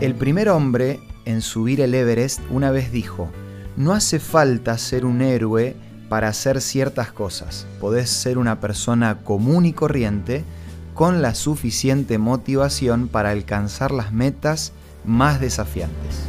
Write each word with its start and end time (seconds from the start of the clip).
El 0.00 0.14
primer 0.14 0.50
hombre 0.50 1.00
en 1.24 1.40
subir 1.40 1.80
el 1.80 1.94
Everest 1.94 2.40
una 2.50 2.70
vez 2.70 2.92
dijo, 2.92 3.30
no 3.78 3.94
hace 3.94 4.20
falta 4.20 4.76
ser 4.76 5.06
un 5.06 5.22
héroe 5.22 5.74
para 6.10 6.28
hacer 6.28 6.60
ciertas 6.60 7.12
cosas. 7.12 7.66
Podés 7.80 8.10
ser 8.10 8.36
una 8.36 8.60
persona 8.60 9.18
común 9.24 9.64
y 9.64 9.72
corriente 9.72 10.44
con 10.92 11.22
la 11.22 11.34
suficiente 11.34 12.18
motivación 12.18 13.08
para 13.08 13.30
alcanzar 13.30 13.90
las 13.90 14.12
metas 14.12 14.72
más 15.06 15.40
desafiantes. 15.40 16.24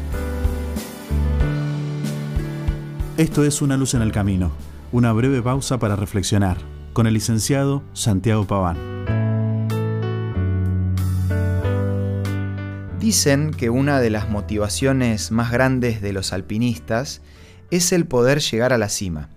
Esto 3.18 3.44
es 3.44 3.62
Una 3.62 3.76
luz 3.76 3.96
en 3.96 4.02
el 4.02 4.14
camino, 4.14 4.52
una 4.94 5.12
breve 5.12 5.42
pausa 5.42 5.78
para 5.78 5.98
reflexionar, 5.98 6.58
con 6.94 7.06
el 7.06 7.16
licenciado 7.16 7.84
Santiago 7.94 8.46
Paván. 8.46 8.97
Dicen 13.08 13.52
que 13.52 13.70
una 13.70 14.02
de 14.02 14.10
las 14.10 14.30
motivaciones 14.30 15.32
más 15.32 15.50
grandes 15.50 16.02
de 16.02 16.12
los 16.12 16.34
alpinistas 16.34 17.22
es 17.72 17.94
el 17.94 18.06
poder 18.06 18.42
llegar 18.42 18.74
a 18.74 18.78
la 18.78 18.90
cima. 18.90 19.30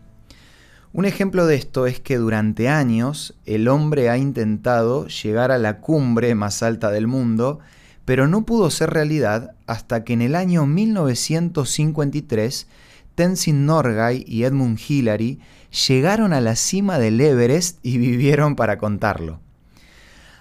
Un 0.92 1.04
ejemplo 1.04 1.46
de 1.46 1.54
esto 1.54 1.86
es 1.86 2.00
que 2.00 2.16
durante 2.16 2.68
años 2.68 3.36
el 3.46 3.68
hombre 3.68 4.10
ha 4.10 4.16
intentado 4.16 5.06
llegar 5.06 5.52
a 5.52 5.58
la 5.58 5.78
cumbre 5.78 6.34
más 6.34 6.64
alta 6.64 6.90
del 6.90 7.06
mundo, 7.06 7.60
pero 8.04 8.26
no 8.26 8.44
pudo 8.44 8.70
ser 8.70 8.90
realidad 8.90 9.54
hasta 9.68 10.02
que 10.02 10.14
en 10.14 10.22
el 10.22 10.34
año 10.34 10.66
1953 10.66 12.66
Tenzin 13.14 13.66
Norgay 13.66 14.24
y 14.26 14.42
Edmund 14.42 14.80
Hillary 14.80 15.38
llegaron 15.86 16.32
a 16.32 16.40
la 16.40 16.56
cima 16.56 16.98
del 16.98 17.20
Everest 17.20 17.78
y 17.84 17.98
vivieron 17.98 18.56
para 18.56 18.78
contarlo. 18.78 19.38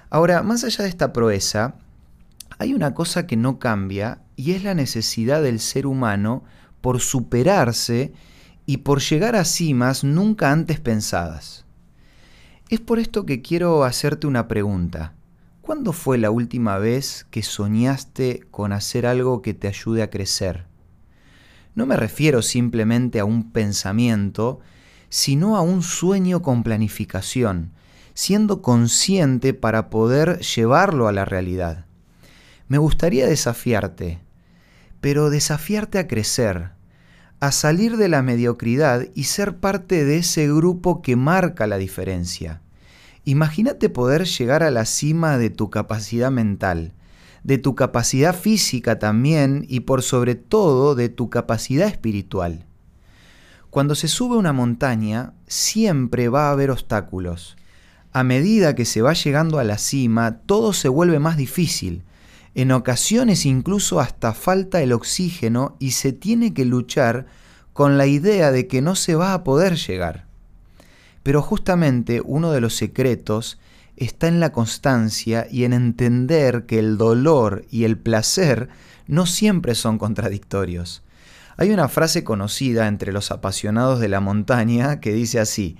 Ahora, 0.09 0.41
más 0.41 0.63
allá 0.63 0.83
de 0.83 0.89
esta 0.89 1.13
proeza, 1.13 1.75
hay 2.59 2.73
una 2.73 2.93
cosa 2.93 3.25
que 3.25 3.37
no 3.37 3.57
cambia 3.57 4.21
y 4.35 4.51
es 4.51 4.63
la 4.63 4.73
necesidad 4.73 5.41
del 5.41 5.61
ser 5.61 5.87
humano 5.87 6.43
por 6.81 6.99
superarse 6.99 8.11
y 8.65 8.77
por 8.77 8.99
llegar 8.99 9.37
a 9.37 9.45
cimas 9.45 10.03
nunca 10.03 10.51
antes 10.51 10.81
pensadas. 10.81 11.65
Es 12.69 12.81
por 12.81 12.99
esto 12.99 13.25
que 13.25 13.41
quiero 13.41 13.85
hacerte 13.85 14.27
una 14.27 14.49
pregunta. 14.49 15.13
¿Cuándo 15.61 15.93
fue 15.93 16.17
la 16.17 16.31
última 16.31 16.77
vez 16.77 17.25
que 17.31 17.43
soñaste 17.43 18.41
con 18.51 18.73
hacer 18.73 19.05
algo 19.05 19.41
que 19.41 19.53
te 19.53 19.69
ayude 19.69 20.03
a 20.03 20.09
crecer? 20.09 20.65
No 21.75 21.85
me 21.85 21.95
refiero 21.95 22.41
simplemente 22.41 23.19
a 23.19 23.25
un 23.25 23.51
pensamiento, 23.51 24.59
sino 25.07 25.55
a 25.55 25.61
un 25.61 25.81
sueño 25.81 26.41
con 26.41 26.63
planificación, 26.63 27.71
siendo 28.13 28.61
consciente 28.61 29.53
para 29.53 29.89
poder 29.89 30.39
llevarlo 30.39 31.07
a 31.07 31.13
la 31.13 31.23
realidad. 31.23 31.85
Me 32.69 32.77
gustaría 32.77 33.25
desafiarte, 33.25 34.19
pero 35.01 35.31
desafiarte 35.31 35.97
a 35.97 36.07
crecer, 36.07 36.69
a 37.39 37.51
salir 37.51 37.97
de 37.97 38.09
la 38.09 38.21
mediocridad 38.21 39.07
y 39.15 39.23
ser 39.23 39.57
parte 39.57 40.05
de 40.05 40.17
ese 40.17 40.47
grupo 40.47 41.01
que 41.01 41.15
marca 41.15 41.65
la 41.65 41.77
diferencia. 41.79 42.61
Imagínate 43.25 43.89
poder 43.89 44.25
llegar 44.25 44.61
a 44.61 44.69
la 44.69 44.85
cima 44.85 45.39
de 45.39 45.49
tu 45.49 45.71
capacidad 45.71 46.29
mental, 46.29 46.93
de 47.43 47.57
tu 47.57 47.73
capacidad 47.73 48.35
física 48.35 48.99
también 48.99 49.65
y 49.67 49.79
por 49.79 50.03
sobre 50.03 50.35
todo 50.35 50.93
de 50.93 51.09
tu 51.09 51.31
capacidad 51.31 51.87
espiritual. 51.87 52.67
Cuando 53.71 53.95
se 53.95 54.07
sube 54.07 54.37
una 54.37 54.53
montaña 54.53 55.33
siempre 55.47 56.29
va 56.29 56.49
a 56.49 56.51
haber 56.51 56.69
obstáculos. 56.69 57.57
A 58.13 58.23
medida 58.23 58.75
que 58.75 58.85
se 58.85 59.01
va 59.01 59.13
llegando 59.13 59.57
a 59.57 59.63
la 59.63 59.79
cima, 59.79 60.41
todo 60.45 60.71
se 60.73 60.87
vuelve 60.87 61.17
más 61.17 61.35
difícil, 61.35 62.03
en 62.61 62.71
ocasiones 62.71 63.45
incluso 63.45 63.99
hasta 63.99 64.33
falta 64.33 64.81
el 64.81 64.91
oxígeno 64.91 65.75
y 65.79 65.91
se 65.91 66.11
tiene 66.13 66.53
que 66.53 66.65
luchar 66.65 67.27
con 67.73 67.97
la 67.97 68.05
idea 68.05 68.51
de 68.51 68.67
que 68.67 68.81
no 68.81 68.95
se 68.95 69.15
va 69.15 69.33
a 69.33 69.43
poder 69.43 69.75
llegar. 69.75 70.25
Pero 71.23 71.41
justamente 71.41 72.21
uno 72.23 72.51
de 72.51 72.61
los 72.61 72.75
secretos 72.75 73.59
está 73.97 74.27
en 74.27 74.39
la 74.39 74.51
constancia 74.51 75.47
y 75.49 75.63
en 75.63 75.73
entender 75.73 76.65
que 76.65 76.79
el 76.79 76.97
dolor 76.97 77.65
y 77.69 77.83
el 77.83 77.97
placer 77.97 78.69
no 79.07 79.25
siempre 79.25 79.75
son 79.75 79.97
contradictorios. 79.97 81.03
Hay 81.57 81.71
una 81.71 81.89
frase 81.89 82.23
conocida 82.23 82.87
entre 82.87 83.11
los 83.11 83.31
apasionados 83.31 83.99
de 83.99 84.07
la 84.07 84.21
montaña 84.21 85.01
que 85.01 85.13
dice 85.13 85.39
así, 85.39 85.77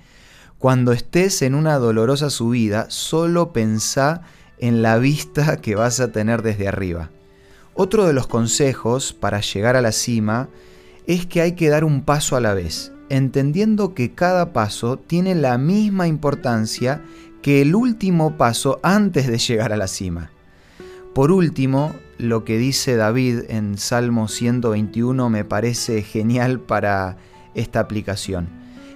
cuando 0.57 0.91
estés 0.91 1.41
en 1.41 1.55
una 1.55 1.77
dolorosa 1.77 2.29
subida, 2.29 2.87
solo 2.89 3.53
pensá 3.53 4.23
en 4.59 4.81
la 4.81 4.97
vista 4.97 5.57
que 5.57 5.75
vas 5.75 5.99
a 5.99 6.11
tener 6.11 6.41
desde 6.41 6.67
arriba. 6.67 7.09
Otro 7.73 8.05
de 8.05 8.13
los 8.13 8.27
consejos 8.27 9.13
para 9.13 9.41
llegar 9.41 9.75
a 9.75 9.81
la 9.81 9.91
cima 9.91 10.49
es 11.07 11.25
que 11.25 11.41
hay 11.41 11.53
que 11.53 11.69
dar 11.69 11.83
un 11.83 12.03
paso 12.03 12.35
a 12.35 12.41
la 12.41 12.53
vez, 12.53 12.91
entendiendo 13.09 13.93
que 13.93 14.13
cada 14.13 14.53
paso 14.53 14.97
tiene 14.97 15.33
la 15.33 15.57
misma 15.57 16.07
importancia 16.07 17.01
que 17.41 17.61
el 17.61 17.73
último 17.75 18.37
paso 18.37 18.79
antes 18.83 19.27
de 19.27 19.37
llegar 19.37 19.71
a 19.71 19.77
la 19.77 19.87
cima. 19.87 20.31
Por 21.13 21.31
último, 21.31 21.95
lo 22.17 22.43
que 22.43 22.57
dice 22.57 22.95
David 22.95 23.43
en 23.49 23.77
Salmo 23.77 24.27
121 24.27 25.29
me 25.29 25.45
parece 25.45 26.03
genial 26.03 26.59
para 26.59 27.17
esta 27.55 27.79
aplicación. 27.79 28.49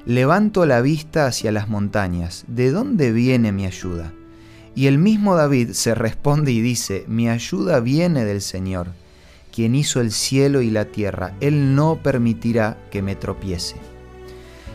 Levanto 0.05 0.65
la 0.65 0.81
vista 0.81 1.25
hacia 1.25 1.51
las 1.51 1.69
montañas. 1.69 2.43
¿De 2.47 2.71
dónde 2.71 3.11
viene 3.13 3.53
mi 3.53 3.65
ayuda? 3.65 4.13
Y 4.75 4.87
el 4.87 4.97
mismo 4.97 5.35
David 5.35 5.71
se 5.73 5.93
responde 5.93 6.51
y 6.51 6.61
dice, 6.61 7.05
mi 7.07 7.29
ayuda 7.29 7.79
viene 7.79 8.25
del 8.25 8.41
Señor, 8.41 8.87
quien 9.53 9.75
hizo 9.75 10.01
el 10.01 10.11
cielo 10.11 10.61
y 10.61 10.71
la 10.71 10.85
tierra. 10.85 11.35
Él 11.41 11.75
no 11.75 11.99
permitirá 12.01 12.77
que 12.89 13.03
me 13.03 13.15
tropiece. 13.15 13.75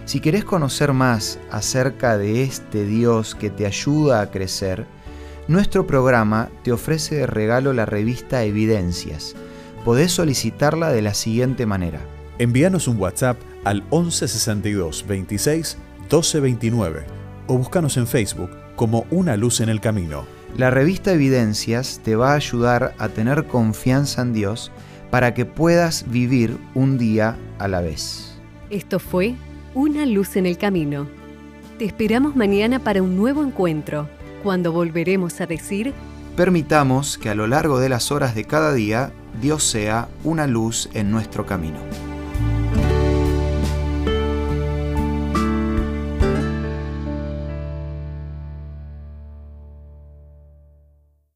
Si 0.04 0.20
querés 0.20 0.44
conocer 0.44 0.92
más 0.92 1.38
acerca 1.50 2.16
de 2.16 2.44
este 2.44 2.84
Dios 2.84 3.34
que 3.34 3.50
te 3.50 3.66
ayuda 3.66 4.20
a 4.20 4.30
crecer, 4.30 4.86
nuestro 5.48 5.86
programa 5.86 6.48
te 6.62 6.72
ofrece 6.72 7.16
de 7.16 7.26
regalo 7.26 7.72
la 7.72 7.84
revista 7.84 8.44
Evidencias. 8.44 9.34
Podés 9.84 10.12
solicitarla 10.12 10.92
de 10.92 11.02
la 11.02 11.14
siguiente 11.14 11.66
manera. 11.66 12.00
Envíanos 12.38 12.86
un 12.86 12.98
WhatsApp 12.98 13.38
al 13.64 13.82
1162 13.90 15.04
26 15.08 15.76
1229 16.02 17.04
o 17.48 17.58
búscanos 17.58 17.96
en 17.96 18.06
Facebook 18.06 18.67
como 18.78 19.06
una 19.10 19.36
luz 19.36 19.60
en 19.60 19.68
el 19.68 19.80
camino. 19.80 20.24
La 20.56 20.70
revista 20.70 21.12
Evidencias 21.12 22.00
te 22.04 22.14
va 22.14 22.32
a 22.32 22.36
ayudar 22.36 22.94
a 22.98 23.08
tener 23.08 23.44
confianza 23.44 24.22
en 24.22 24.32
Dios 24.32 24.70
para 25.10 25.34
que 25.34 25.44
puedas 25.44 26.08
vivir 26.08 26.56
un 26.74 26.96
día 26.96 27.36
a 27.58 27.66
la 27.66 27.80
vez. 27.80 28.38
Esto 28.70 29.00
fue 29.00 29.34
Una 29.74 30.06
luz 30.06 30.36
en 30.36 30.46
el 30.46 30.56
camino. 30.56 31.08
Te 31.78 31.84
esperamos 31.84 32.36
mañana 32.36 32.78
para 32.78 33.02
un 33.02 33.16
nuevo 33.16 33.42
encuentro, 33.42 34.08
cuando 34.42 34.72
volveremos 34.72 35.40
a 35.40 35.46
decir, 35.46 35.92
Permitamos 36.36 37.18
que 37.18 37.30
a 37.30 37.34
lo 37.34 37.48
largo 37.48 37.80
de 37.80 37.88
las 37.88 38.12
horas 38.12 38.36
de 38.36 38.44
cada 38.44 38.72
día 38.72 39.10
Dios 39.42 39.64
sea 39.64 40.08
una 40.22 40.46
luz 40.46 40.88
en 40.94 41.10
nuestro 41.10 41.44
camino. 41.44 41.78